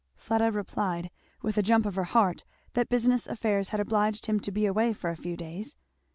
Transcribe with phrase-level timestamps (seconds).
[0.15, 1.11] Fleda replied,
[1.43, 4.93] with a jump of her heart, that business affairs had obliged him to be away
[4.93, 5.75] for a few days.